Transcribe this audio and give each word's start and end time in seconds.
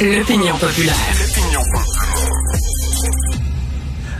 L'opinion 0.00 0.56
populaire. 0.58 0.94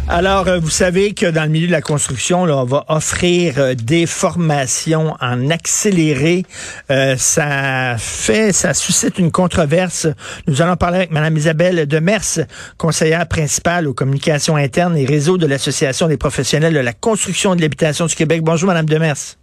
Alors, 0.09 0.49
euh, 0.49 0.59
vous 0.59 0.71
savez 0.71 1.15
que 1.15 1.27
dans 1.27 1.45
le 1.45 1.51
milieu 1.51 1.69
de 1.69 1.73
la 1.73 1.83
construction, 1.83 2.45
là, 2.45 2.57
on 2.57 2.65
va 2.65 2.85
offrir 2.89 3.55
euh, 3.59 3.75
des 3.77 4.07
formations 4.07 5.15
en 5.21 5.51
accéléré. 5.51 6.45
Euh, 6.91 7.15
ça 7.17 7.95
fait, 7.97 8.53
ça 8.53 8.75
suscite 8.75 9.21
une 9.21 9.31
controverse. 9.31 10.09
Nous 10.49 10.63
allons 10.63 10.75
parler 10.75 10.97
avec 10.97 11.13
Mme 11.13 11.37
Isabelle 11.37 11.87
Demers, 11.87 12.41
conseillère 12.77 13.29
principale 13.29 13.87
aux 13.87 13.95
communications 13.95 14.57
internes 14.57 14.97
et 14.97 15.07
réseaux 15.07 15.39
de 15.39 15.47
l'Association 15.47 16.09
des 16.09 16.17
professionnels 16.17 16.75
de 16.75 16.81
la 16.81 16.93
construction 16.93 17.53
et 17.53 17.57
de 17.57 17.61
l'habitation 17.61 18.07
du 18.07 18.17
Québec. 18.17 18.43
Bonjour, 18.43 18.67
Mme 18.67 18.87
Demers. 18.87 19.37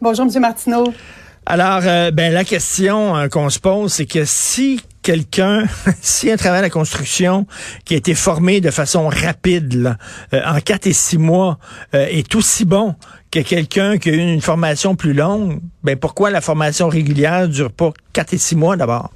Bonjour, 0.00 0.24
M. 0.24 0.40
Martineau. 0.40 0.94
Alors, 1.44 1.82
ben 2.12 2.32
la 2.32 2.44
question 2.44 3.28
qu'on 3.28 3.50
se 3.50 3.58
pose, 3.58 3.92
c'est 3.92 4.06
que 4.06 4.24
si 4.24 4.80
quelqu'un, 5.02 5.64
si 6.00 6.30
un 6.30 6.36
travail 6.36 6.60
de 6.60 6.66
la 6.66 6.70
construction 6.70 7.46
qui 7.84 7.94
a 7.94 7.96
été 7.96 8.14
formé 8.14 8.60
de 8.60 8.70
façon 8.70 9.08
rapide, 9.08 9.96
euh, 10.32 10.40
en 10.46 10.60
quatre 10.60 10.86
et 10.86 10.92
six 10.92 11.18
mois, 11.18 11.58
euh, 11.94 12.06
est 12.08 12.34
aussi 12.34 12.64
bon 12.64 12.94
que 13.30 13.40
quelqu'un 13.40 13.98
qui 13.98 14.10
a 14.10 14.12
eu 14.12 14.18
une 14.18 14.40
formation 14.40 14.94
plus 14.94 15.12
longue, 15.12 15.60
ben 15.82 15.96
pourquoi 15.96 16.30
la 16.30 16.40
formation 16.40 16.88
régulière 16.88 17.48
dure 17.48 17.72
pas 17.72 17.90
quatre 18.12 18.34
et 18.34 18.38
six 18.38 18.56
mois 18.56 18.76
d'abord? 18.76 19.10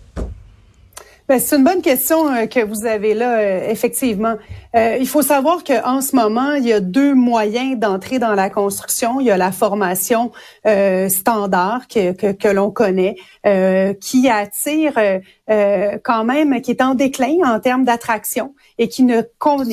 Ben, 1.28 1.40
c'est 1.40 1.56
une 1.56 1.64
bonne 1.64 1.82
question 1.82 2.32
euh, 2.32 2.46
que 2.46 2.60
vous 2.64 2.86
avez 2.86 3.12
là, 3.12 3.38
euh, 3.38 3.68
effectivement. 3.68 4.36
Euh, 4.76 4.96
il 5.00 5.08
faut 5.08 5.22
savoir 5.22 5.64
qu'en 5.64 6.00
ce 6.00 6.14
moment, 6.14 6.52
il 6.52 6.64
y 6.64 6.72
a 6.72 6.78
deux 6.78 7.14
moyens 7.14 7.76
d'entrer 7.76 8.20
dans 8.20 8.34
la 8.34 8.48
construction. 8.48 9.18
Il 9.18 9.26
y 9.26 9.32
a 9.32 9.36
la 9.36 9.50
formation 9.50 10.30
standard 11.08 11.88
que, 11.88 12.12
que, 12.12 12.32
que 12.32 12.48
l'on 12.48 12.70
connaît, 12.70 13.16
qui 14.00 14.28
attire 14.28 14.94
quand 15.48 16.24
même, 16.24 16.60
qui 16.60 16.72
est 16.72 16.82
en 16.82 16.94
déclin 16.94 17.36
en 17.44 17.60
termes 17.60 17.84
d'attraction 17.84 18.54
et 18.78 18.88
qui 18.88 19.04
ne 19.04 19.22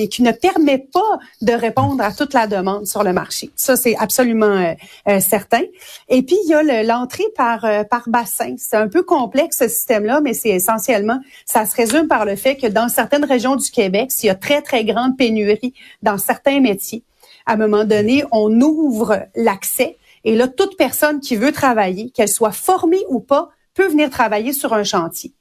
qui 0.05 0.21
ne 0.21 0.31
permet 0.31 0.77
pas 0.77 1.19
de 1.41 1.51
répondre 1.51 2.01
à 2.03 2.13
toute 2.13 2.33
la 2.33 2.47
demande 2.47 2.85
sur 2.85 3.03
le 3.03 3.11
marché. 3.11 3.49
Ça, 3.55 3.75
c'est 3.75 3.97
absolument 3.97 4.75
certain. 5.19 5.63
Et 6.07 6.21
puis, 6.21 6.37
il 6.45 6.49
y 6.49 6.53
a 6.53 6.83
l'entrée 6.83 7.25
par, 7.35 7.65
par 7.89 8.03
bassin. 8.07 8.55
C'est 8.57 8.77
un 8.77 8.87
peu 8.87 9.03
complexe, 9.03 9.57
ce 9.57 9.67
système-là, 9.67 10.21
mais 10.21 10.33
c'est 10.33 10.49
essentiellement 10.51 11.19
ça 11.45 11.65
se 11.65 11.75
résume 11.75 12.07
par 12.07 12.25
le 12.25 12.35
fait 12.35 12.55
que 12.55 12.67
dans 12.67 12.89
certaines 12.89 13.25
régions 13.25 13.55
du 13.55 13.69
Québec, 13.69 14.11
s'il 14.11 14.27
y 14.27 14.29
a 14.29 14.35
très, 14.35 14.61
très 14.61 14.83
grande 14.85 15.17
pénurie 15.17 15.73
dans 16.01 16.17
certains 16.17 16.59
métiers, 16.59 17.03
à 17.45 17.53
un 17.53 17.57
moment 17.57 17.83
donné, 17.83 18.23
on 18.31 18.49
ouvre 18.61 19.27
l'accès 19.35 19.97
et 20.23 20.35
là, 20.35 20.47
toute 20.47 20.77
personne 20.77 21.19
qui 21.19 21.35
veut 21.35 21.51
travailler, 21.51 22.09
qu'elle 22.11 22.29
soit 22.29 22.51
formée 22.51 23.03
ou 23.09 23.19
pas, 23.19 23.49
peut 23.73 23.87
venir 23.87 24.09
travailler 24.09 24.53
sur 24.53 24.73
un 24.73 24.83
chantier. 24.83 25.33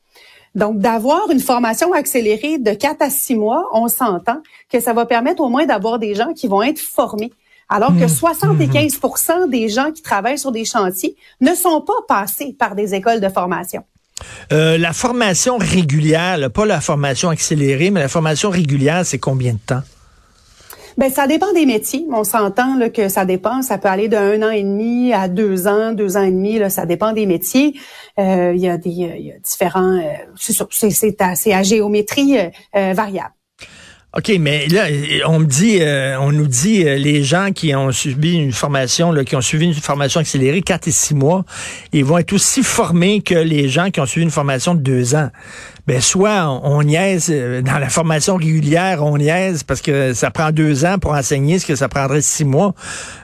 Donc, 0.54 0.78
d'avoir 0.78 1.30
une 1.30 1.40
formation 1.40 1.92
accélérée 1.92 2.58
de 2.58 2.72
4 2.72 3.02
à 3.02 3.10
6 3.10 3.36
mois, 3.36 3.68
on 3.72 3.88
s'entend 3.88 4.42
que 4.68 4.80
ça 4.80 4.92
va 4.92 5.06
permettre 5.06 5.42
au 5.42 5.48
moins 5.48 5.66
d'avoir 5.66 5.98
des 5.98 6.14
gens 6.14 6.32
qui 6.34 6.48
vont 6.48 6.62
être 6.62 6.80
formés. 6.80 7.32
Alors 7.68 7.92
que 7.96 8.04
75% 8.04 9.46
mmh. 9.46 9.50
des 9.50 9.68
gens 9.70 9.92
qui 9.92 10.02
travaillent 10.02 10.38
sur 10.38 10.52
des 10.52 10.66
chantiers 10.66 11.16
ne 11.40 11.54
sont 11.54 11.80
pas 11.80 12.02
passés 12.06 12.54
par 12.58 12.74
des 12.74 12.94
écoles 12.94 13.20
de 13.20 13.28
formation. 13.30 13.82
Euh, 14.52 14.78
la 14.78 14.92
formation 14.92 15.56
régulière, 15.58 16.38
pas 16.50 16.66
la 16.66 16.80
formation 16.80 17.30
accélérée, 17.30 17.90
mais 17.90 18.00
la 18.00 18.08
formation 18.08 18.50
régulière, 18.50 19.04
c'est 19.04 19.18
combien 19.18 19.54
de 19.54 19.58
temps? 19.64 19.82
Ben 20.98 21.10
ça 21.10 21.26
dépend 21.26 21.52
des 21.54 21.64
métiers. 21.64 22.04
On 22.12 22.22
s'entend 22.22 22.78
que 22.90 23.08
ça 23.08 23.24
dépend. 23.24 23.62
Ça 23.62 23.78
peut 23.78 23.88
aller 23.88 24.08
d'un 24.08 24.42
an 24.42 24.50
et 24.50 24.62
demi 24.62 25.14
à 25.14 25.26
deux 25.26 25.66
ans, 25.66 25.92
deux 25.92 26.18
ans 26.18 26.22
et 26.22 26.30
demi. 26.30 26.58
Là, 26.58 26.68
ça 26.68 26.84
dépend 26.84 27.12
des 27.12 27.24
métiers. 27.24 27.74
Euh, 28.18 28.52
il 28.54 28.60
y 28.60 28.68
a 28.68 28.76
des 28.76 28.90
y 28.90 29.32
différents. 29.42 29.98
Euh, 29.98 30.60
c'est 30.70 31.22
assez 31.22 31.54
à 31.54 31.62
géométrie 31.62 32.36
variable. 32.74 33.32
OK, 34.14 34.30
mais 34.38 34.66
là, 34.68 34.88
on 35.26 35.38
me 35.38 35.46
dit, 35.46 35.78
euh, 35.80 36.20
on 36.20 36.32
nous 36.32 36.46
dit, 36.46 36.86
euh, 36.86 36.96
les 36.96 37.24
gens 37.24 37.48
qui 37.50 37.74
ont 37.74 37.92
subi 37.92 38.34
une 38.34 38.52
formation, 38.52 39.14
qui 39.24 39.36
ont 39.36 39.40
suivi 39.40 39.64
une 39.64 39.72
formation 39.72 40.20
accélérée, 40.20 40.60
4 40.60 40.86
et 40.86 40.90
6 40.90 41.14
mois, 41.14 41.46
ils 41.94 42.04
vont 42.04 42.18
être 42.18 42.34
aussi 42.34 42.62
formés 42.62 43.22
que 43.22 43.34
les 43.34 43.70
gens 43.70 43.90
qui 43.90 44.00
ont 44.00 44.06
suivi 44.06 44.24
une 44.24 44.30
formation 44.30 44.74
de 44.74 44.82
2 44.82 45.14
ans. 45.14 45.30
Ben, 45.86 46.02
soit 46.02 46.46
on, 46.46 46.82
niaise, 46.82 47.28
euh, 47.30 47.62
dans 47.62 47.78
la 47.78 47.88
formation 47.88 48.36
régulière, 48.36 49.02
on 49.02 49.16
niaise 49.16 49.62
parce 49.62 49.80
que 49.80 50.12
ça 50.12 50.30
prend 50.30 50.52
2 50.52 50.84
ans 50.84 50.98
pour 50.98 51.12
enseigner 51.12 51.58
ce 51.58 51.64
que 51.64 51.74
ça 51.74 51.88
prendrait 51.88 52.20
6 52.20 52.44
mois. 52.44 52.74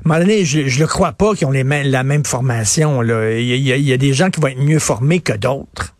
À 0.08 0.14
un 0.14 0.20
donné, 0.20 0.46
je, 0.46 0.68
je 0.68 0.80
le 0.80 0.86
crois 0.86 1.12
pas 1.12 1.34
qu'ils 1.34 1.46
ont 1.46 1.50
les 1.50 1.64
la 1.64 2.02
même 2.02 2.24
formation, 2.24 3.02
il 3.02 3.42
y 3.42 3.92
a 3.92 3.96
des 3.98 4.14
gens 4.14 4.30
qui 4.30 4.40
vont 4.40 4.48
être 4.48 4.58
mieux 4.58 4.78
formés 4.78 5.20
que 5.20 5.34
d'autres. 5.34 5.97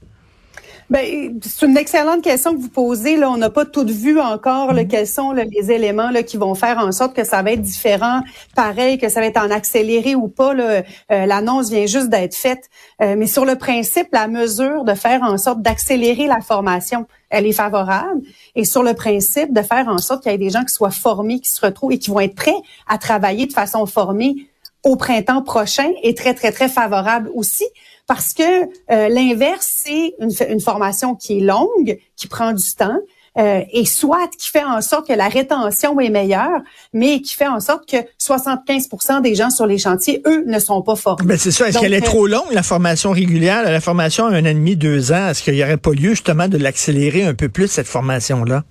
Ben, 0.91 1.39
c'est 1.43 1.67
une 1.67 1.77
excellente 1.77 2.23
question 2.23 2.55
que 2.55 2.61
vous 2.61 2.71
posez. 2.71 3.17
Là, 3.17 3.31
on 3.31 3.37
n'a 3.37 3.51
pas 3.51 3.67
tout 3.67 3.87
vu 3.87 4.19
encore 4.19 4.73
là, 4.73 4.83
mm-hmm. 4.83 4.89
quels 4.89 5.07
sont 5.07 5.33
les 5.33 5.71
éléments 5.71 6.11
là, 6.11 6.23
qui 6.23 6.39
vont 6.39 6.55
faire 6.55 6.79
en 6.79 6.93
sorte 6.93 7.15
que 7.15 7.25
ça 7.25 7.43
va 7.43 7.53
être 7.53 7.61
différent, 7.61 8.23
pareil, 8.55 8.97
que 8.97 9.11
ça 9.11 9.21
va 9.21 9.27
être 9.27 9.37
en 9.37 9.51
accéléré 9.51 10.15
ou 10.15 10.29
pas. 10.29 10.55
Euh, 10.55 10.83
L'annonce 11.11 11.69
vient 11.69 11.85
juste 11.85 12.09
d'être 12.09 12.35
faite. 12.35 12.71
Euh, 13.03 13.17
mais 13.19 13.27
sur 13.27 13.45
le 13.45 13.57
principe, 13.57 14.09
la 14.13 14.29
mesure 14.29 14.85
de 14.85 14.95
faire 14.95 15.23
en 15.23 15.37
sorte 15.37 15.61
d'accélérer 15.61 16.27
la 16.27 16.41
formation, 16.41 17.07
elle 17.29 17.47
est 17.47 17.53
favorable. 17.53 18.23
Et 18.55 18.65
sur 18.65 18.83
le 18.83 18.95
principe 18.95 19.53
de 19.53 19.61
faire 19.61 19.89
en 19.89 19.99
sorte 19.99 20.23
qu'il 20.23 20.33
y 20.33 20.35
ait 20.35 20.39
des 20.39 20.51
gens 20.51 20.65
qui 20.65 20.73
soient 20.73 20.91
formés, 20.91 21.41
qui 21.41 21.51
se 21.51 21.61
retrouvent 21.61 21.93
et 21.93 21.99
qui 21.99 22.11
vont 22.11 22.21
être 22.21 22.35
prêts 22.35 22.57
à 22.87 22.97
travailler 22.97 23.45
de 23.45 23.53
façon 23.53 23.85
formée 23.85 24.49
au 24.85 24.97
printemps 24.97 25.43
prochain 25.43 25.91
est 26.03 26.17
très, 26.17 26.35
très, 26.35 26.53
très 26.53 26.69
favorable 26.69 27.31
aussi 27.35 27.65
parce 28.09 28.33
que 28.33 28.43
euh, 28.91 29.09
l'inverse, 29.09 29.71
c'est 29.85 30.15
une, 30.19 30.33
une, 30.49 30.61
formation 30.61 31.15
qui 31.15 31.39
est 31.39 31.41
longue, 31.43 31.99
qui 32.17 32.27
prend 32.27 32.53
du 32.53 32.75
temps, 32.75 32.99
euh, 33.39 33.61
et 33.73 33.85
soit 33.85 34.29
qui 34.37 34.49
fait 34.51 34.65
en 34.65 34.81
sorte 34.81 35.07
que 35.07 35.13
la 35.13 35.29
rétention 35.29 36.01
est 36.01 36.09
meilleure, 36.09 36.61
mais 36.93 37.21
qui 37.21 37.35
fait 37.35 37.47
en 37.47 37.61
sorte 37.61 37.89
que 37.89 37.99
75% 38.21 39.21
des 39.21 39.35
gens 39.37 39.51
sur 39.51 39.67
les 39.67 39.79
chantiers, 39.79 40.23
eux, 40.27 40.43
ne 40.47 40.59
sont 40.59 40.83
pas 40.83 40.97
formés. 40.97 41.25
Ben 41.25 41.39
c'est 41.39 41.53
ça. 41.53 41.69
Est-ce 41.69 41.79
qu'elle 41.79 41.95
est 41.95 42.01
trop 42.01 42.27
euh, 42.27 42.31
longue, 42.31 42.51
la 42.51 42.65
formation 42.65 43.13
régulière? 43.13 43.63
La 43.63 43.81
formation 43.81 44.27
un 44.27 44.43
an 44.43 44.47
et 44.47 44.55
demi, 44.55 44.75
deux 44.75 45.13
ans, 45.13 45.29
est-ce 45.29 45.43
qu'il 45.43 45.55
n'y 45.55 45.63
aurait 45.63 45.77
pas 45.77 45.93
lieu 45.93 46.11
justement 46.11 46.49
de 46.49 46.59
l'accélérer 46.59 47.25
un 47.25 47.35
peu 47.35 47.49
plus, 47.49 47.69
cette 47.69 47.87
formation-là? 47.87 48.65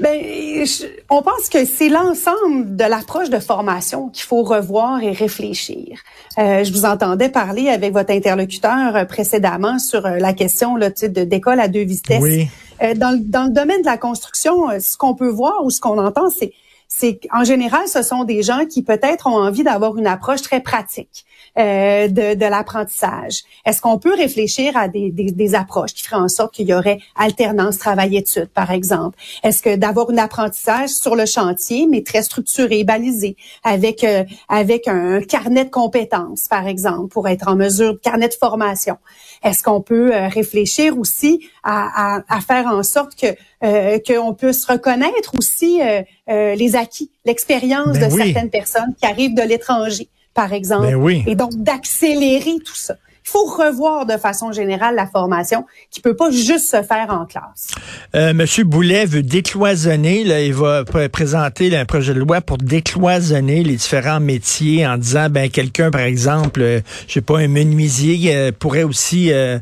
Ben, 0.00 0.64
on 1.08 1.22
pense 1.22 1.48
que 1.48 1.64
c'est 1.64 1.88
l'ensemble 1.88 2.76
de 2.76 2.84
l'approche 2.84 3.30
de 3.30 3.38
formation 3.38 4.08
qu'il 4.08 4.24
faut 4.24 4.42
revoir 4.42 5.02
et 5.02 5.12
réfléchir. 5.12 5.98
Euh, 6.38 6.64
je 6.64 6.72
vous 6.72 6.84
entendais 6.84 7.28
parler 7.28 7.68
avec 7.68 7.92
votre 7.92 8.12
interlocuteur 8.12 8.96
euh, 8.96 9.04
précédemment 9.04 9.78
sur 9.78 10.04
euh, 10.04 10.18
la 10.18 10.32
question 10.32 10.76
là, 10.76 10.90
de 10.90 11.24
d'école 11.24 11.60
à 11.60 11.68
deux 11.68 11.84
vitesses. 11.84 12.22
Oui. 12.22 12.48
dans, 12.96 13.18
dans 13.22 13.44
le 13.44 13.52
domaine 13.52 13.80
de 13.80 13.86
la 13.86 13.98
construction, 13.98 14.68
ce 14.80 14.96
qu'on 14.96 15.14
peut 15.14 15.30
voir 15.30 15.64
ou 15.64 15.70
ce 15.70 15.80
qu'on 15.80 15.98
entend, 15.98 16.28
c'est 16.30 16.52
c'est 16.88 17.18
qu'en 17.18 17.44
général, 17.44 17.88
ce 17.88 18.02
sont 18.02 18.24
des 18.24 18.42
gens 18.42 18.64
qui 18.66 18.82
peut-être 18.82 19.26
ont 19.26 19.36
envie 19.36 19.64
d'avoir 19.64 19.96
une 19.96 20.06
approche 20.06 20.42
très 20.42 20.60
pratique 20.60 21.24
euh, 21.58 22.08
de, 22.08 22.34
de 22.34 22.46
l'apprentissage. 22.46 23.42
Est-ce 23.64 23.80
qu'on 23.80 23.98
peut 23.98 24.14
réfléchir 24.14 24.76
à 24.76 24.88
des, 24.88 25.10
des, 25.10 25.32
des 25.32 25.54
approches 25.54 25.94
qui 25.94 26.04
feraient 26.04 26.16
en 26.20 26.28
sorte 26.28 26.54
qu'il 26.54 26.68
y 26.68 26.74
aurait 26.74 27.00
alternance 27.16 27.78
travail-études, 27.78 28.50
par 28.50 28.70
exemple? 28.70 29.18
Est-ce 29.42 29.62
que 29.62 29.74
d'avoir 29.76 30.10
un 30.10 30.18
apprentissage 30.18 30.90
sur 30.90 31.16
le 31.16 31.26
chantier, 31.26 31.86
mais 31.86 32.02
très 32.02 32.22
structuré, 32.22 32.84
balisé, 32.84 33.36
avec 33.64 34.04
euh, 34.04 34.24
avec 34.48 34.86
un 34.86 35.20
carnet 35.20 35.64
de 35.64 35.70
compétences, 35.70 36.46
par 36.48 36.66
exemple, 36.66 37.08
pour 37.08 37.28
être 37.28 37.48
en 37.48 37.56
mesure, 37.56 37.94
de 37.94 37.98
carnet 37.98 38.28
de 38.28 38.34
formation? 38.34 38.96
Est-ce 39.42 39.62
qu'on 39.62 39.80
peut 39.80 40.14
euh, 40.14 40.28
réfléchir 40.28 40.98
aussi 40.98 41.48
à, 41.62 42.16
à, 42.16 42.22
à, 42.28 42.40
faire 42.40 42.66
en 42.66 42.82
sorte 42.82 43.14
que 43.16 43.26
euh, 43.64 43.98
qu'on 44.06 44.34
puisse 44.34 44.64
reconnaître 44.64 45.32
aussi 45.38 45.80
euh, 46.28 46.54
les 46.54 46.76
acquis, 46.76 47.10
l'expérience 47.24 47.98
ben 47.98 48.10
de 48.10 48.16
certaines 48.16 48.50
personnes 48.50 48.94
qui 48.98 49.06
arrivent 49.06 49.34
de 49.34 49.42
l'étranger, 49.42 50.08
par 50.34 50.52
exemple, 50.52 50.86
ben 50.96 51.22
et 51.26 51.34
donc 51.34 51.54
d'accélérer 51.54 52.56
tout 52.64 52.74
ça. 52.74 52.96
Il 53.26 53.30
faut 53.30 53.44
revoir 53.44 54.06
de 54.06 54.16
façon 54.18 54.52
générale 54.52 54.94
la 54.94 55.08
formation 55.08 55.66
qui 55.90 56.00
peut 56.00 56.14
pas 56.14 56.30
juste 56.30 56.70
se 56.70 56.82
faire 56.84 57.08
en 57.10 57.26
classe. 57.26 57.72
Euh, 58.14 58.32
Monsieur 58.32 58.62
Boulet 58.62 59.04
veut 59.04 59.24
décloisonner. 59.24 60.22
Là, 60.22 60.42
il 60.42 60.54
va 60.54 60.84
présenter 60.84 61.76
un 61.76 61.84
projet 61.84 62.14
de 62.14 62.20
loi 62.20 62.40
pour 62.40 62.56
décloisonner 62.56 63.64
les 63.64 63.74
différents 63.74 64.20
métiers 64.20 64.86
en 64.86 64.96
disant, 64.96 65.28
ben 65.28 65.50
quelqu'un, 65.50 65.90
par 65.90 66.02
exemple, 66.02 66.60
euh, 66.62 66.80
je 67.08 67.14
sais 67.14 67.20
pas, 67.20 67.38
un 67.38 67.48
menuisier 67.48 68.36
euh, 68.36 68.52
pourrait 68.56 68.84
aussi 68.84 69.32
euh, 69.32 69.58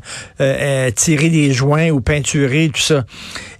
tirer 0.91 1.29
des 1.29 1.51
joints 1.51 1.89
ou 1.89 2.01
peinturer 2.01 2.69
tout 2.71 2.81
ça. 2.81 3.03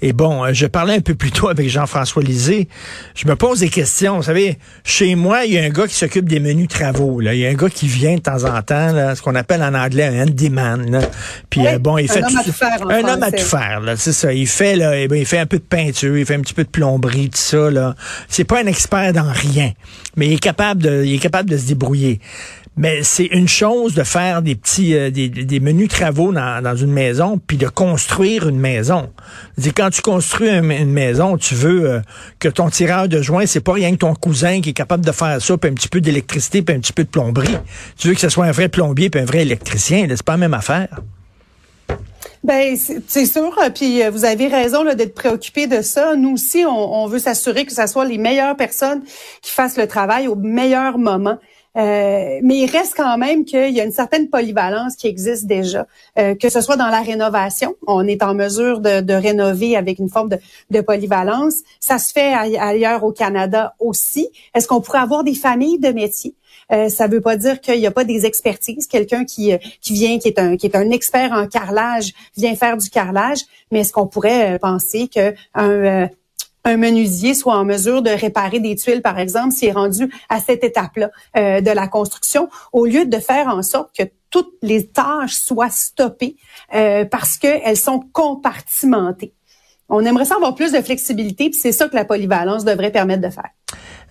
Et 0.04 0.14
bon, 0.14 0.54
je 0.54 0.68
parlais 0.68 0.94
un 0.94 1.02
peu 1.02 1.16
plus 1.16 1.32
tôt 1.32 1.48
avec 1.48 1.68
Jean-François 1.68 2.22
Lisée. 2.22 2.68
Je 3.16 3.28
me 3.28 3.36
pose 3.36 3.62
des 3.62 3.70
questions. 3.70 4.18
Vous 4.18 4.24
savez, 4.24 4.60
chez 4.84 5.16
moi, 5.16 5.46
il 5.46 5.54
y 5.54 5.58
a 5.58 5.64
un 5.64 5.70
gars 5.70 5.88
qui 5.88 5.96
s'occupe 5.96 6.30
des 6.30 6.40
menus 6.40 6.68
travaux. 6.68 7.20
Là. 7.22 7.34
Il 7.34 7.40
y 7.40 7.46
a 7.48 7.50
un 7.50 7.56
gars 7.56 7.70
qui 7.70 7.88
vient 7.88 8.16
de 8.16 8.22
temps 8.22 8.44
en 8.44 8.62
temps, 8.62 8.92
là, 8.92 9.16
ce 9.16 9.24
qu'on 9.24 9.34
appelle 9.34 9.64
en 9.64 9.74
anglais 9.74 9.95
un 10.04 10.24
handyman. 10.24 10.90
Là. 10.92 11.00
Puis 11.50 11.66
euh, 11.66 11.80
bon, 11.80 11.98
il 11.98 12.10
fait 12.10 12.24
un 12.24 12.28
homme 12.28 12.38
à 12.38 12.44
tout 12.44 12.52
faire. 12.52 12.88
Un 12.90 13.04
homme 13.04 13.24
à 13.24 13.32
tout 13.32 13.44
faire, 13.44 13.80
là, 13.82 13.96
c'est 13.96 14.14
ça. 14.14 14.34
Il 14.34 14.48
fait 14.48 14.76
là, 14.76 14.98
eh 14.98 15.08
ben, 15.08 15.18
il 15.18 15.26
fait 15.26 15.40
un 15.40 15.46
peu 15.46 15.58
de 15.58 15.64
peinture, 15.64 16.18
il 16.18 16.26
fait 16.26 16.36
un 16.36 16.42
petit 16.42 16.54
peu 16.54 16.64
de 16.64 16.70
plomberie, 16.70 17.30
tout 17.30 17.38
ça 17.38 17.70
là. 17.70 17.96
C'est 18.28 18.44
pas 18.44 18.62
un 18.62 18.68
expert 18.68 19.14
dans 19.14 19.32
rien, 19.32 19.72
mais 20.16 20.28
il 20.28 20.34
est 20.34 20.40
capable 20.40 20.84
de, 20.84 21.04
il 21.04 21.16
est 21.16 21.20
capable 21.20 21.50
de 21.50 21.58
se 21.58 21.68
débrouiller. 21.68 22.20
Mais 22.78 23.04
c'est 23.04 23.26
une 23.26 23.48
chose 23.48 23.94
de 23.94 24.04
faire 24.04 24.42
des 24.42 24.56
petits, 24.56 24.96
euh, 24.96 25.10
des, 25.10 25.30
des, 25.30 25.60
menus 25.62 25.88
travaux 25.88 26.34
dans, 26.34 26.62
dans, 26.62 26.76
une 26.76 26.92
maison, 26.92 27.40
puis 27.40 27.56
de 27.56 27.68
construire 27.68 28.50
une 28.50 28.60
maison. 28.60 29.12
quand 29.78 29.90
tu 29.92 30.02
construis 30.02 30.50
une, 30.50 30.92
maison, 30.92 31.38
tu 31.38 31.56
veux 31.56 31.90
euh, 31.90 32.00
que 32.40 32.50
ton 32.50 32.70
tireur 32.70 33.08
de 33.08 33.22
joint, 33.22 33.46
c'est 33.46 33.62
pas 33.62 33.74
rien 33.74 33.92
que 33.92 34.00
ton 34.00 34.14
cousin 34.14 34.60
qui 34.60 34.72
est 34.72 34.74
capable 34.74 35.06
de 35.06 35.12
faire 35.14 35.42
ça, 35.42 35.58
puis 35.58 35.72
un 35.72 35.74
petit 35.74 35.88
peu 35.88 36.02
d'électricité, 36.02 36.62
puis 36.62 36.76
un 36.76 36.80
petit 36.80 36.92
peu 36.92 37.06
de 37.06 37.10
plomberie. 37.10 37.56
Tu 37.98 38.10
veux 38.10 38.14
que 38.14 38.20
ce 38.20 38.30
soit 38.30 38.46
un 38.46 38.52
vrai 38.52 38.68
plombier, 38.68 39.10
puis 39.10 39.22
un 39.22 39.26
vrai 39.26 39.44
électricien. 39.44 40.06
C'est 40.10 40.24
pas 40.24 40.34
la 40.34 40.40
même 40.40 40.54
affaire. 40.54 40.90
Ben 42.44 42.76
c'est 42.76 43.26
sûr, 43.26 43.58
puis 43.74 44.04
euh, 44.04 44.12
vous 44.12 44.26
avez 44.26 44.48
raison 44.48 44.84
d'être 44.84 45.16
préoccupé 45.16 45.66
de 45.66 45.82
ça. 45.82 46.16
Nous 46.16 46.34
aussi, 46.34 46.64
on, 46.66 47.04
on 47.04 47.08
veut 47.08 47.20
s'assurer 47.20 47.66
que 47.66 47.74
ce 47.74 47.88
soit 47.88 48.06
les 48.06 48.18
meilleures 48.18 48.56
personnes 48.56 49.02
qui 49.42 49.52
fassent 49.52 49.78
le 49.78 49.88
travail 49.88 50.28
au 50.28 50.36
meilleur 50.36 50.98
moment. 50.98 51.40
Euh, 51.78 52.40
mais 52.42 52.58
il 52.60 52.70
reste 52.70 52.94
quand 52.96 53.18
même 53.18 53.44
qu'il 53.44 53.72
y 53.72 53.82
a 53.82 53.84
une 53.84 53.92
certaine 53.92 54.30
polyvalence 54.30 54.96
qui 54.96 55.08
existe 55.08 55.46
déjà, 55.46 55.88
euh, 56.18 56.34
que 56.36 56.50
ce 56.50 56.62
soit 56.62 56.78
dans 56.78 56.88
la 56.88 57.02
rénovation, 57.02 57.76
on 57.86 58.08
est 58.08 58.24
en 58.24 58.34
mesure 58.34 58.80
de, 58.80 59.02
de 59.02 59.14
rénover 59.14 59.76
avec 59.76 60.00
une 60.00 60.10
forme 60.10 60.30
de, 60.30 60.38
de, 60.70 60.82
polyvalence. 60.82 61.56
Ça 61.80 61.98
se 61.98 62.14
fait 62.14 62.34
ailleurs 62.34 63.04
au 63.04 63.12
Canada 63.12 63.76
aussi. 63.80 64.30
Est-ce 64.54 64.68
qu'on 64.68 64.80
pourrait 64.80 65.00
avoir 65.00 65.24
des 65.24 65.36
familles 65.36 65.80
de 65.80 65.90
métiers? 65.90 66.36
Euh, 66.72 66.90
ça 66.90 67.08
veut 67.08 67.22
pas 67.22 67.36
dire 67.36 67.62
qu'il 67.62 67.80
n'y 67.80 67.88
a 67.88 67.92
pas 67.92 68.06
des 68.06 68.26
expertises. 68.26 68.88
Quelqu'un 68.88 69.26
qui, 69.26 69.54
euh, 69.54 69.58
qui 69.82 69.94
vient, 69.94 70.18
qui 70.18 70.30
est 70.30 70.40
un 70.40 70.58
qui 70.58 70.66
est 70.68 70.76
un 70.76 70.90
expert 70.92 71.32
en 71.34 71.48
carrelage, 71.48 72.14
vient 72.38 72.56
faire 72.56 72.78
du 72.78 72.90
carrelage. 72.90 73.40
Mais 73.72 73.82
est-ce 73.82 73.92
qu'on 73.92 74.08
pourrait 74.08 74.58
penser 74.60 75.10
que 75.14 75.34
un 76.66 76.78
menuisier 76.78 77.34
soit 77.34 77.56
en 77.56 77.64
mesure 77.64 78.02
de 78.02 78.10
réparer 78.10 78.60
des 78.60 78.76
tuiles, 78.76 79.02
par 79.02 79.20
exemple, 79.20 79.54
s'il 79.54 79.70
est 79.70 79.74
rendu 79.74 80.12
à 80.30 80.40
cette 80.40 80.64
étape-là 80.64 81.12
euh, 81.38 81.62
de 81.62 81.72
la 81.72 81.88
construction, 81.88 82.50
au 82.74 82.86
lieu 82.86 83.06
de 83.06 83.20
faire 83.20 83.48
en 83.48 83.62
sorte 83.62 83.96
que 83.96 84.04
toutes 84.32 84.54
les 84.62 84.88
tâches 84.88 85.36
soient 85.36 85.70
stoppées 85.70 86.36
euh, 86.74 87.06
parce 87.06 87.38
qu'elles 87.38 87.78
sont 87.78 88.02
compartimentées. 88.12 89.34
On 89.90 90.04
aimerait 90.04 90.26
ça 90.26 90.36
avoir 90.36 90.56
plus 90.56 90.72
de 90.72 90.82
flexibilité, 90.82 91.50
puis 91.50 91.60
c'est 91.60 91.72
ça 91.72 91.88
que 91.88 91.96
la 91.96 92.06
polyvalence 92.06 92.66
devrait 92.66 92.92
permettre 92.92 93.22
de 93.22 93.30
faire. 93.30 93.50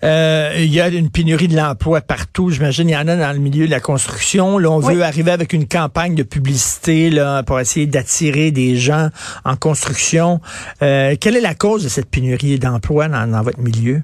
Euh, 0.03 0.53
il 0.57 0.73
y 0.73 0.81
a 0.81 0.87
une 0.87 1.09
pénurie 1.09 1.47
de 1.47 1.55
l'emploi 1.55 2.01
partout. 2.01 2.49
J'imagine 2.49 2.89
il 2.89 2.93
y 2.93 2.97
en 2.97 3.07
a 3.07 3.15
dans 3.15 3.31
le 3.31 3.39
milieu 3.39 3.65
de 3.65 3.71
la 3.71 3.79
construction. 3.79 4.57
Là, 4.57 4.69
on 4.69 4.79
veut 4.79 5.03
arriver 5.03 5.31
avec 5.31 5.53
une 5.53 5.67
campagne 5.67 6.15
de 6.15 6.23
publicité 6.23 7.09
là, 7.09 7.43
pour 7.43 7.59
essayer 7.59 7.87
d'attirer 7.87 8.51
des 8.51 8.75
gens 8.75 9.09
en 9.43 9.55
construction. 9.55 10.41
Euh, 10.81 11.15
quelle 11.19 11.35
est 11.35 11.41
la 11.41 11.55
cause 11.55 11.83
de 11.83 11.89
cette 11.89 12.09
pénurie 12.09 12.59
d'emploi 12.59 13.07
dans, 13.07 13.41
votre 13.41 13.59
milieu? 13.59 14.01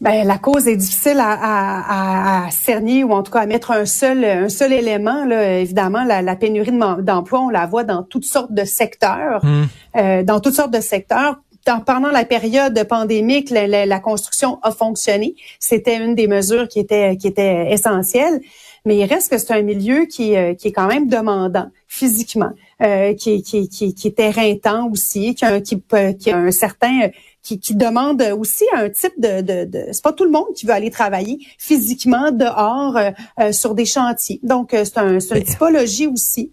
Ben, 0.00 0.26
la 0.26 0.38
cause 0.38 0.66
est 0.66 0.76
difficile 0.76 1.18
à, 1.20 2.48
cerner 2.50 3.04
ou 3.04 3.12
en 3.12 3.22
tout 3.22 3.30
cas 3.30 3.40
à 3.40 3.46
mettre 3.46 3.70
un 3.70 3.84
seul 3.84 4.24
un 4.24 4.48
seul 4.48 4.72
élément. 4.72 5.24
Là. 5.24 5.58
Évidemment, 5.58 6.04
la, 6.04 6.36
pénurie 6.36 6.72
d'emploi, 7.00 7.40
on 7.40 7.50
la 7.50 7.66
voit 7.66 7.84
dans 7.84 8.02
toutes 8.02 8.24
sortes 8.24 8.52
de 8.52 8.64
secteurs, 8.64 9.44
hmm. 9.44 9.64
euh, 9.96 10.22
dans 10.22 10.40
toutes 10.40 10.54
sortes 10.54 10.72
de 10.72 10.80
secteurs 10.80 11.40
pendant 11.86 12.10
la 12.10 12.24
période 12.24 12.82
pandémique, 12.88 13.50
la, 13.50 13.86
la, 13.86 14.00
construction 14.00 14.58
a 14.62 14.70
fonctionné. 14.70 15.36
C'était 15.58 15.96
une 15.96 16.14
des 16.14 16.26
mesures 16.26 16.66
qui 16.66 16.80
était 16.80 17.16
qui 17.16 17.28
était 17.28 17.70
essentielle. 17.70 18.40
Mais 18.86 18.96
il 18.96 19.04
reste 19.04 19.30
que 19.30 19.38
c'est 19.38 19.52
un 19.52 19.62
milieu 19.62 20.06
qui, 20.06 20.36
euh, 20.36 20.54
qui 20.54 20.68
est 20.68 20.72
quand 20.72 20.86
même 20.86 21.06
demandant 21.06 21.68
physiquement, 21.86 22.52
euh, 22.82 23.12
qui, 23.12 23.42
qui, 23.42 23.68
qui, 23.68 23.94
qui 23.94 24.06
est 24.06 24.18
éreintant 24.18 24.88
aussi, 24.90 25.34
qui 25.34 25.44
a, 25.44 25.60
qui, 25.60 25.82
qui 26.18 26.30
a 26.30 26.36
un 26.38 26.50
certain 26.50 27.10
qui, 27.42 27.58
qui 27.58 27.74
demande 27.74 28.22
aussi 28.38 28.64
un 28.74 28.88
type 28.90 29.14
de, 29.18 29.40
de, 29.40 29.64
de 29.64 29.86
c'est 29.92 30.02
pas 30.02 30.12
tout 30.12 30.24
le 30.24 30.30
monde 30.30 30.52
qui 30.54 30.66
veut 30.66 30.72
aller 30.72 30.90
travailler 30.90 31.38
physiquement 31.58 32.30
dehors 32.30 32.96
euh, 32.96 33.10
euh 33.40 33.52
sur 33.52 33.74
des 33.74 33.86
chantiers. 33.86 34.40
Donc 34.42 34.70
c'est 34.72 34.98
un, 34.98 35.18
une 35.18 35.26
ben. 35.30 35.42
typologie 35.42 36.06
aussi. 36.06 36.52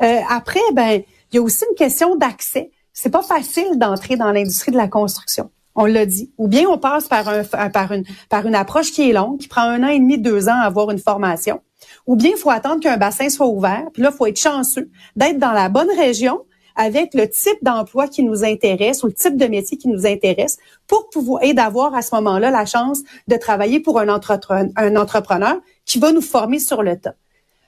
après, 0.00 0.60
ben 0.72 1.02
il 1.32 1.36
y 1.36 1.38
a 1.38 1.42
aussi 1.42 1.64
une 1.70 1.76
question 1.76 2.16
d'accès 2.16 2.70
c'est 2.96 3.10
pas 3.10 3.22
facile 3.22 3.78
d'entrer 3.78 4.16
dans 4.16 4.32
l'industrie 4.32 4.72
de 4.72 4.78
la 4.78 4.88
construction. 4.88 5.50
On 5.74 5.84
l'a 5.84 6.06
dit. 6.06 6.32
Ou 6.38 6.48
bien 6.48 6.66
on 6.66 6.78
passe 6.78 7.08
par, 7.08 7.28
un, 7.28 7.44
par, 7.68 7.92
une, 7.92 8.04
par 8.30 8.46
une 8.46 8.54
approche 8.54 8.90
qui 8.90 9.10
est 9.10 9.12
longue, 9.12 9.38
qui 9.38 9.48
prend 9.48 9.60
un 9.60 9.82
an 9.84 9.88
et 9.88 9.98
demi, 9.98 10.18
deux 10.18 10.48
ans 10.48 10.58
à 10.58 10.64
avoir 10.64 10.90
une 10.90 10.98
formation. 10.98 11.60
Ou 12.06 12.16
bien 12.16 12.30
il 12.30 12.38
faut 12.38 12.48
attendre 12.48 12.80
qu'un 12.80 12.96
bassin 12.96 13.28
soit 13.28 13.48
ouvert. 13.48 13.84
Puis 13.92 14.02
là, 14.02 14.08
il 14.12 14.16
faut 14.16 14.24
être 14.24 14.40
chanceux 14.40 14.90
d'être 15.14 15.38
dans 15.38 15.52
la 15.52 15.68
bonne 15.68 15.90
région 15.90 16.40
avec 16.76 17.14
le 17.14 17.28
type 17.28 17.58
d'emploi 17.62 18.06
qui 18.06 18.22
nous 18.22 18.44
intéresse 18.44 19.02
ou 19.02 19.06
le 19.06 19.12
type 19.12 19.36
de 19.36 19.46
métier 19.46 19.78
qui 19.78 19.88
nous 19.88 20.06
intéresse 20.06 20.58
pour 20.86 21.08
pouvoir 21.10 21.42
et 21.42 21.54
d'avoir 21.54 21.94
à 21.94 22.02
ce 22.02 22.14
moment-là 22.14 22.50
la 22.50 22.66
chance 22.66 23.00
de 23.28 23.36
travailler 23.36 23.80
pour 23.80 23.98
un, 23.98 24.08
entrepreneur, 24.08 24.70
un 24.76 24.96
entrepreneur 24.96 25.56
qui 25.84 25.98
va 25.98 26.12
nous 26.12 26.20
former 26.20 26.58
sur 26.58 26.82
le 26.82 26.98
tas. 26.98 27.14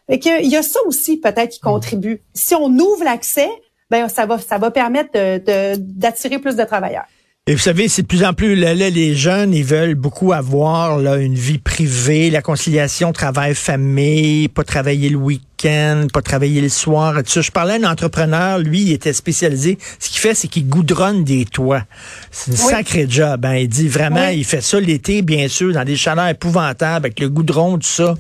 Et 0.09 0.21
il 0.43 0.51
y 0.51 0.57
a 0.57 0.63
ça 0.63 0.81
aussi 0.87 1.19
peut-être 1.19 1.51
qui 1.51 1.61
contribue. 1.61 2.23
Si 2.35 2.55
on 2.55 2.69
ouvre 2.79 3.05
l'accès, 3.05 3.49
ben 3.91 4.09
ça 4.09 4.27
va 4.27 4.39
ça 4.39 4.59
va 4.59 4.71
permettre 4.71 5.11
d'attirer 5.79 6.39
plus 6.39 6.57
de 6.57 6.65
travailleurs. 6.65 7.05
Et 7.47 7.53
vous 7.53 7.61
savez, 7.61 7.89
c'est 7.89 8.03
de 8.03 8.07
plus 8.07 8.25
en 8.25 8.35
plus 8.35 8.55
les 8.55 9.15
jeunes, 9.15 9.55
ils 9.55 9.65
veulent 9.65 9.95
beaucoup 9.95 10.35
avoir 10.35 11.01
une 11.17 11.35
vie 11.35 11.57
privée, 11.57 12.29
la 12.29 12.43
conciliation 12.43 13.13
travail-famille, 13.13 14.49
pas 14.49 14.65
travailler 14.65 15.09
le 15.09 15.17
week 15.17 15.48
pas 15.63 16.23
travailler 16.23 16.61
le 16.61 16.69
soir. 16.69 17.15
Tout 17.23 17.43
Je 17.43 17.51
parlais 17.51 17.75
à 17.75 17.77
un 17.77 17.91
entrepreneur, 17.91 18.59
lui, 18.59 18.83
il 18.83 18.93
était 18.93 19.13
spécialisé. 19.13 19.79
Ce 19.99 20.09
qu'il 20.09 20.21
fait, 20.21 20.35
c'est 20.35 20.49
qu'il 20.49 20.69
goudronne 20.69 21.25
des 21.25 21.45
toits. 21.45 21.85
C'est 22.31 22.53
un 22.53 22.57
sacré 22.57 23.07
job. 23.09 23.45
Hein. 23.45 23.57
Il 23.57 23.69
dit 23.69 23.89
vraiment, 23.89 24.29
il 24.29 24.45
fait 24.45 24.61
ça 24.61 24.79
l'été, 24.81 25.23
bien 25.23 25.49
sûr, 25.49 25.73
dans 25.73 25.85
des 25.85 25.97
chaleurs 25.97 26.29
épouvantables, 26.29 27.07
avec 27.07 27.21
le 27.21 27.29
goudron, 27.29 27.79
tout 27.79 27.87
ça. 27.87 28.15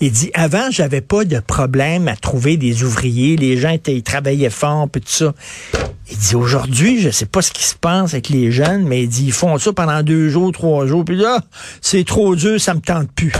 Il 0.00 0.12
dit, 0.12 0.30
avant, 0.34 0.70
j'avais 0.70 1.00
pas 1.00 1.24
de 1.24 1.40
problème 1.40 2.08
à 2.08 2.16
trouver 2.16 2.56
des 2.56 2.82
ouvriers. 2.82 3.36
Les 3.36 3.56
gens 3.56 3.70
étaient, 3.70 3.94
ils 3.94 4.02
travaillaient 4.02 4.50
fort, 4.50 4.88
puis 4.88 5.00
tout 5.00 5.08
ça. 5.10 5.34
Il 6.10 6.18
dit 6.18 6.34
aujourd'hui, 6.34 7.00
je 7.00 7.08
sais 7.08 7.24
pas 7.26 7.40
ce 7.40 7.52
qui 7.52 7.62
se 7.62 7.74
passe 7.74 8.12
avec 8.12 8.28
les 8.28 8.50
jeunes, 8.50 8.84
mais 8.84 9.04
il 9.04 9.08
dit 9.08 9.24
ils 9.26 9.32
font 9.32 9.56
ça 9.56 9.72
pendant 9.72 10.02
deux 10.02 10.28
jours, 10.28 10.52
trois 10.52 10.86
jours, 10.86 11.04
puis 11.04 11.16
là, 11.16 11.40
c'est 11.80 12.04
trop 12.04 12.36
dur, 12.36 12.60
ça 12.60 12.74
me 12.74 12.80
tente 12.80 13.10
plus. 13.12 13.32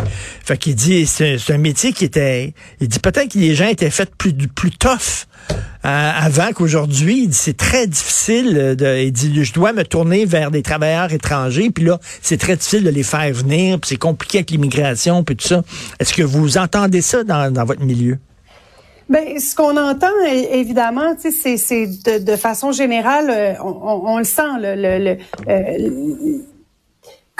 Fait 0.44 0.56
qu'il 0.56 0.74
dit 0.74 1.06
c'est 1.06 1.38
un 1.50 1.58
métier 1.58 1.92
qui 1.92 2.04
était, 2.04 2.54
il 2.80 2.88
dit 2.88 2.98
peut-être 2.98 3.32
que 3.32 3.38
les 3.42 3.54
gens 3.54 3.66
étaient 3.66 3.90
faits 3.90 4.14
plus 4.16 4.32
plus 4.32 4.70
tough 4.70 5.26
euh, 5.84 6.10
avant 6.14 6.52
qu'aujourd'hui. 6.54 7.28
C'est 7.32 7.56
très 7.56 7.86
difficile. 7.86 8.76
De, 8.78 8.98
il 8.98 9.12
dit 9.12 9.44
je 9.44 9.52
dois 9.52 9.72
me 9.72 9.84
tourner 9.84 10.24
vers 10.24 10.50
des 10.50 10.62
travailleurs 10.62 11.12
étrangers, 11.12 11.70
puis 11.70 11.84
là 11.84 11.98
c'est 12.22 12.38
très 12.38 12.56
difficile 12.56 12.84
de 12.84 12.90
les 12.90 13.02
faire 13.02 13.32
venir, 13.32 13.78
puis 13.80 13.90
c'est 13.90 13.96
compliqué 13.96 14.38
avec 14.38 14.50
l'immigration, 14.50 15.24
puis 15.24 15.36
tout 15.36 15.48
ça. 15.48 15.62
Est-ce 15.98 16.14
que 16.14 16.22
vous 16.22 16.56
entendez 16.56 17.02
ça 17.02 17.24
dans, 17.24 17.52
dans 17.52 17.64
votre 17.64 17.82
milieu? 17.82 18.18
Ben, 19.08 19.38
ce 19.38 19.54
qu'on 19.54 19.76
entend, 19.76 20.12
évidemment, 20.52 21.14
c'est, 21.18 21.86
de, 21.86 22.24
de, 22.24 22.36
façon 22.36 22.72
générale, 22.72 23.28
euh, 23.28 23.54
on, 23.62 24.16
le 24.16 24.24
sent, 24.24 24.42
le, 24.58 25.18
euh, 25.48 26.38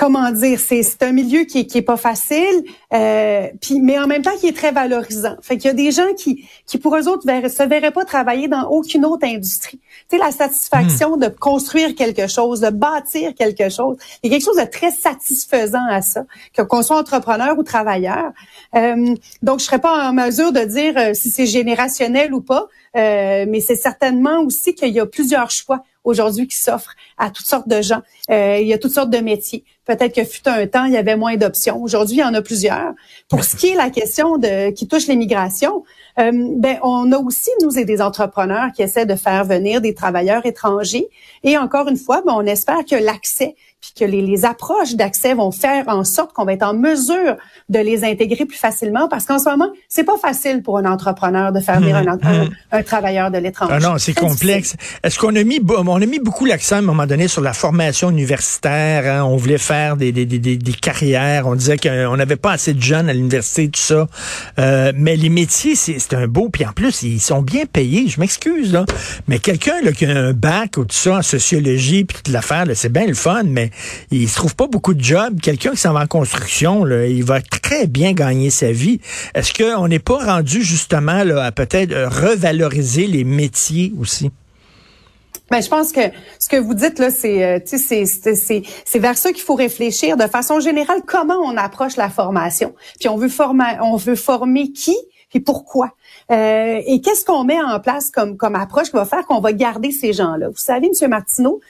comment 0.03 0.33
dire, 0.33 0.59
c'est, 0.59 1.01
un 1.03 1.13
milieu 1.13 1.45
qui, 1.45 1.65
qui 1.69 1.79
est 1.79 1.83
pas 1.83 1.97
facile, 1.97 2.65
euh, 2.93 3.47
puis 3.61 3.81
mais 3.81 4.01
en 4.01 4.09
même 4.09 4.23
temps 4.23 4.37
qui 4.37 4.49
est 4.49 4.57
très 4.57 4.73
valorisant. 4.73 5.37
Fait 5.43 5.57
qu'il 5.57 5.67
y 5.67 5.71
a 5.71 5.75
des 5.75 5.93
gens 5.93 6.13
qui, 6.19 6.45
qui 6.67 6.79
pour 6.79 6.97
eux 6.97 7.07
autres, 7.07 7.25
ne 7.25 7.49
se 7.49 7.63
verraient 7.63 7.93
pas 7.93 8.05
travailler 8.05 8.49
dans 8.49 8.65
aucune 8.65 9.05
autre 9.05 9.25
industrie. 9.25 9.79
Tu 10.11 10.17
sais, 10.17 10.19
la 10.19 10.33
satisfaction 10.33 11.17
hmm. 11.17 11.21
de 11.21 11.29
construire 11.29 11.95
quelque 11.95 12.27
chose, 12.27 12.59
de 12.59 12.71
bâtir 12.71 13.33
quelque 13.37 13.69
chose, 13.69 13.97
il 14.25 14.33
y 14.33 14.35
a 14.35 14.39
quelque 14.39 14.45
chose 14.45 14.57
de 14.57 14.69
très 14.69 14.91
satisfaisant 14.91 15.87
à 15.89 16.03
ça, 16.03 16.25
qu'on 16.57 16.83
soit 16.83 16.99
entrepreneur 16.99 17.57
ou 17.57 17.63
travailleur. 17.63 18.33
Euh, 18.75 19.15
donc, 19.43 19.61
je 19.61 19.67
serais 19.67 19.79
pas 19.79 20.09
en 20.09 20.13
mesure 20.13 20.51
de 20.51 20.65
dire 20.65 20.95
euh, 20.97 21.15
si 21.15 21.31
c'est 21.31 21.47
générationnel 21.47 22.35
ou 22.35 22.41
pas, 22.41 22.67
euh, 22.97 23.47
mais 23.49 23.61
c'est 23.61 23.77
certainement 23.77 24.41
aussi 24.41 24.75
qu'il 24.75 24.93
y 24.93 24.99
a 24.99 25.07
plusieurs 25.07 25.53
choix 25.53 25.85
aujourd'hui 26.05 26.47
qui 26.47 26.57
s'offrent 26.57 26.95
à 27.17 27.31
toutes 27.31 27.47
sortes 27.47 27.69
de 27.69 27.81
gens. 27.81 28.03
Euh, 28.31 28.59
il 28.61 28.67
y 28.67 28.73
a 28.73 28.79
toutes 28.79 28.93
sortes 28.93 29.11
de 29.11 29.19
métiers. 29.19 29.65
Peut-être 29.85 30.15
que 30.15 30.25
fut 30.25 30.49
un 30.49 30.67
temps, 30.67 30.85
il 30.85 30.93
y 30.93 30.97
avait 30.97 31.17
moins 31.17 31.37
d'options. 31.37 31.83
Aujourd'hui, 31.83 32.17
il 32.17 32.21
y 32.21 32.25
en 32.25 32.35
a 32.35 32.43
plusieurs. 32.43 32.93
Pour 33.29 33.43
ce 33.43 33.57
qui 33.57 33.69
est 33.69 33.75
la 33.75 33.91
question 33.91 34.39
de 34.39 34.71
qui 34.71 34.87
touche 34.87 35.09
l'immigration, 35.09 35.85
ben 36.17 36.79
on 36.83 37.11
a 37.13 37.19
aussi 37.19 37.51
nous 37.63 37.71
des 37.73 38.03
entrepreneurs 38.03 38.71
qui 38.75 38.83
essaient 38.83 39.07
de 39.07 39.15
faire 39.15 39.45
venir 39.45 39.81
des 39.81 39.95
travailleurs 39.95 40.45
étrangers. 40.47 41.09
Et 41.43 41.57
encore 41.57 41.89
une 41.89 41.97
fois, 41.97 42.23
ben, 42.25 42.35
on 42.37 42.47
espère 42.47 42.85
que 42.85 42.97
l'accès 42.97 43.55
puis 43.83 43.93
que 43.99 44.05
les, 44.05 44.23
les 44.23 44.45
approches 44.45 44.95
d'accès 44.95 45.35
vont 45.35 45.51
faire 45.51 45.89
en 45.89 46.05
sorte 46.05 46.33
qu'on 46.33 46.45
va 46.45 46.53
être 46.53 46.63
en 46.63 46.73
mesure 46.73 47.37
de 47.69 47.81
les 47.81 48.05
intégrer 48.05 48.47
plus 48.47 48.57
facilement 48.57 49.09
parce 49.09 49.25
qu'en 49.25 49.41
ce 49.41 49.49
moment, 49.49 49.71
c'est 49.89 50.05
pas 50.05 50.17
facile 50.19 50.63
pour 50.63 50.79
un 50.79 50.85
entrepreneur 50.85 51.51
de 51.51 51.59
faire 51.59 51.81
venir 51.81 51.97
un, 51.97 52.07
un, 52.07 52.49
un, 52.71 52.83
travailleur 52.85 53.33
de 53.33 53.39
l'étranger. 53.39 53.75
Ah 53.77 53.81
non, 53.81 53.99
c'est 53.99 54.15
complexe. 54.15 54.77
Est-ce 55.03 55.19
qu'on 55.19 55.35
a 55.35 55.43
mis 55.43 55.61
on 55.69 56.01
a 56.01 56.07
mis 56.07 56.21
beaucoup 56.21 56.45
l'accent 56.45 56.77
à 56.77 56.79
un 56.79 56.83
moment 56.83 57.07
donné 57.07 57.27
sur 57.27 57.43
la 57.43 57.53
formation 57.53 58.09
universitaire, 58.11 59.13
hein? 59.13 59.25
on 59.25 59.37
voulait 59.37 59.59
faire 59.59 59.97
des, 59.97 60.13
des, 60.13 60.27
des, 60.27 60.39
des, 60.39 60.73
carrières, 60.73 61.49
on 61.49 61.57
disait 61.57 61.77
qu'on 61.77 62.17
n'avait 62.17 62.37
pas 62.37 62.53
assez 62.53 62.75
de 62.75 62.83
jeunes 62.83 63.09
à 63.09 63.13
l'université 63.13 63.69
tout 63.69 63.81
ça. 63.81 64.07
Euh, 64.61 64.93
mais 64.95 65.17
les 65.17 65.29
métiers 65.29 65.75
c'est 65.75 65.99
un 66.13 66.27
beau 66.27 66.49
puis 66.49 66.65
en 66.67 66.73
plus 66.73 67.03
ils 67.03 67.21
sont 67.21 67.43
bien 67.43 67.65
payés, 67.67 68.09
je 68.09 68.21
m'excuse 68.21 68.79
mais 69.29 69.39
quelqu'un 69.39 69.81
qui 69.93 70.07
a 70.07 70.11
un 70.11 70.33
bac 70.33 70.77
ou 70.77 70.85
tout 70.85 70.95
ça 70.95 71.19
en 71.19 71.23
sociologie 71.23 72.05
puis 72.05 72.17
toute 72.17 72.29
l'affaire, 72.29 72.65
c'est 72.75 72.93
bien 72.93 73.07
le 73.07 73.15
fun 73.15 73.43
mais 73.45 73.71
il 74.11 74.29
se 74.29 74.37
trouve 74.37 74.55
pas 74.55 74.67
beaucoup 74.67 74.95
de 74.95 75.03
jobs. 75.03 75.41
Quelqu'un 75.41 75.73
qui 75.73 75.79
s'en 75.79 75.93
va 75.93 76.01
en 76.01 76.07
construction, 76.07 76.87
il 76.87 77.25
va 77.25 77.41
très 77.41 77.87
bien 77.87 78.13
gagner 78.13 78.51
sa 78.51 78.73
vie. 78.73 79.01
Est-ce 79.35 79.53
qu'on 79.53 79.89
n'est 79.89 79.99
pas 79.99 80.19
rendu 80.19 80.63
justement 80.63 81.23
à 81.37 81.53
peut-être 81.53 81.95
revaloriser 81.95 83.07
les 83.07 83.25
métiers 83.25 83.93
aussi? 83.99 84.31
Ben, 85.51 85.61
je 85.61 85.69
pense 85.69 85.93
que 85.93 86.01
ce 86.39 86.49
que 86.49 86.57
vous 86.57 86.73
dites 86.73 86.99
là, 86.99 87.11
c'est 87.11 87.45
euh, 87.45 87.59
c'est 87.67 88.07
c'est 88.07 88.99
vers 88.99 89.19
ça 89.19 89.33
qu'il 89.33 89.43
faut 89.43 89.55
réfléchir 89.55 90.17
de 90.17 90.27
façon 90.27 90.61
générale. 90.61 91.03
Comment 91.07 91.37
on 91.45 91.59
approche 91.59 91.97
la 91.97 92.09
formation? 92.09 92.75
Puis 92.99 93.11
on 93.11 93.19
veut 93.19 93.29
former, 93.29 93.77
on 93.83 93.97
veut 93.97 94.17
former 94.17 94.73
qui? 94.73 94.97
Et 95.35 95.41
pourquoi? 95.41 95.91
Euh, 96.31 96.81
Et 96.87 97.01
qu'est-ce 97.01 97.25
qu'on 97.25 97.45
met 97.45 97.61
en 97.63 97.81
place 97.81 98.11
comme 98.11 98.37
comme 98.37 98.55
approche 98.55 98.91
qui 98.91 98.97
va 98.97 99.05
faire 99.05 99.27
qu'on 99.27 99.41
va 99.41 99.53
garder 99.53 99.91
ces 99.91 100.13
gens-là? 100.13 100.49
Vous 100.49 100.57
savez, 100.57 100.89
Monsieur 100.89 101.09
Martineau, 101.09 101.61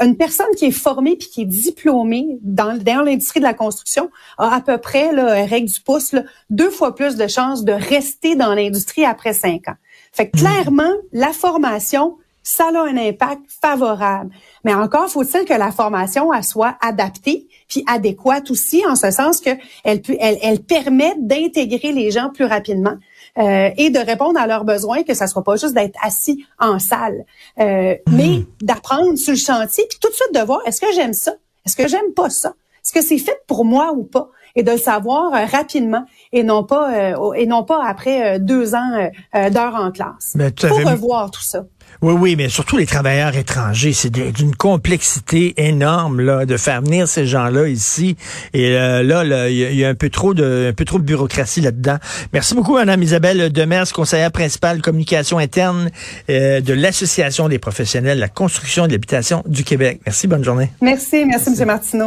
une 0.00 0.16
personne 0.16 0.54
qui 0.56 0.66
est 0.66 0.70
formée 0.70 1.16
puis 1.16 1.28
qui 1.28 1.42
est 1.42 1.46
diplômée 1.46 2.38
dans, 2.42 2.78
dans 2.78 3.02
l'industrie 3.02 3.40
de 3.40 3.44
la 3.44 3.54
construction 3.54 4.10
a 4.36 4.54
à 4.54 4.60
peu 4.60 4.78
près, 4.78 5.12
là, 5.12 5.44
règle 5.44 5.68
du 5.68 5.80
pouce, 5.80 6.12
là, 6.12 6.22
deux 6.50 6.70
fois 6.70 6.94
plus 6.94 7.16
de 7.16 7.26
chances 7.26 7.64
de 7.64 7.72
rester 7.72 8.36
dans 8.36 8.54
l'industrie 8.54 9.04
après 9.04 9.32
cinq 9.32 9.68
ans. 9.68 9.76
Fait 10.12 10.30
que 10.30 10.38
clairement, 10.38 10.92
la 11.12 11.32
formation, 11.32 12.16
ça 12.42 12.68
a 12.68 12.80
un 12.80 12.96
impact 12.96 13.42
favorable. 13.60 14.30
Mais 14.64 14.74
encore 14.74 15.08
faut-il 15.08 15.44
que 15.44 15.54
la 15.54 15.72
formation 15.72 16.32
elle 16.32 16.44
soit 16.44 16.76
adaptée 16.80 17.46
puis 17.68 17.84
adéquate 17.86 18.50
aussi, 18.50 18.82
en 18.86 18.96
ce 18.96 19.10
sens 19.10 19.40
que 19.40 19.50
elle, 19.84 20.00
elle, 20.20 20.38
elle 20.42 20.60
permet 20.60 21.14
d'intégrer 21.18 21.92
les 21.92 22.10
gens 22.10 22.30
plus 22.30 22.46
rapidement. 22.46 22.96
Euh, 23.38 23.70
et 23.76 23.90
de 23.90 24.00
répondre 24.00 24.40
à 24.40 24.48
leurs 24.48 24.64
besoins, 24.64 25.04
que 25.04 25.14
ça 25.14 25.28
soit 25.28 25.44
pas 25.44 25.54
juste 25.54 25.74
d'être 25.74 25.96
assis 26.02 26.44
en 26.58 26.80
salle, 26.80 27.24
euh, 27.60 27.94
mais 28.10 28.44
d'apprendre 28.60 29.16
sur 29.16 29.32
le 29.32 29.38
chantier, 29.38 29.84
puis 29.88 29.98
tout 30.00 30.08
de 30.08 30.14
suite 30.14 30.34
de 30.34 30.40
voir 30.40 30.60
est-ce 30.66 30.80
que 30.80 30.92
j'aime 30.92 31.12
ça, 31.12 31.34
est-ce 31.64 31.76
que 31.76 31.86
j'aime 31.86 32.12
pas 32.16 32.30
ça, 32.30 32.54
est-ce 32.84 32.92
que 32.92 33.00
c'est 33.00 33.18
fait 33.18 33.40
pour 33.46 33.64
moi 33.64 33.92
ou 33.92 34.02
pas, 34.02 34.30
et 34.58 34.64
de 34.64 34.72
le 34.72 34.76
savoir 34.76 35.32
euh, 35.32 35.46
rapidement 35.46 36.04
et 36.32 36.42
non 36.42 36.64
pas 36.64 37.14
euh, 37.14 37.32
et 37.34 37.46
non 37.46 37.62
pas 37.62 37.82
après 37.86 38.36
euh, 38.36 38.38
deux 38.40 38.74
ans 38.74 39.08
d'heures 39.32 39.76
en 39.76 39.92
classe. 39.92 40.36
Pour 40.68 40.78
revoir 40.78 41.30
tout 41.30 41.42
ça. 41.42 41.64
Oui, 42.02 42.12
oui, 42.12 42.36
mais 42.36 42.48
surtout 42.48 42.76
les 42.76 42.86
travailleurs 42.86 43.34
étrangers, 43.34 43.92
c'est 43.92 44.10
d'une 44.10 44.54
complexité 44.54 45.54
énorme 45.56 46.20
là 46.20 46.44
de 46.44 46.56
faire 46.56 46.82
venir 46.82 47.08
ces 47.08 47.26
gens-là 47.26 47.66
ici. 47.66 48.16
Et 48.52 48.74
là, 48.74 49.48
il 49.48 49.56
y, 49.56 49.84
a 49.84 49.88
un 49.88 49.94
peu 49.94 50.10
trop 50.10 50.34
de, 50.34 50.68
un 50.70 50.72
peu 50.74 50.84
trop 50.84 50.98
de 50.98 51.04
bureaucratie 51.04 51.60
là-dedans. 51.62 51.96
Merci 52.32 52.54
beaucoup, 52.54 52.74
Madame 52.74 53.02
Isabelle 53.02 53.50
Demers, 53.50 53.90
conseillère 53.92 54.30
principale 54.30 54.82
communication 54.82 55.38
interne 55.38 55.90
de 56.28 56.72
l'Association 56.72 57.48
des 57.48 57.58
professionnels 57.58 58.16
de 58.16 58.20
la 58.20 58.28
construction 58.28 58.84
et 58.84 58.88
de 58.88 58.92
l'habitation 58.92 59.42
du 59.46 59.64
Québec. 59.64 60.00
Merci, 60.04 60.26
bonne 60.26 60.44
journée. 60.44 60.70
Merci, 60.82 61.24
merci, 61.24 61.48
M. 61.58 61.66
Martineau. 61.66 62.06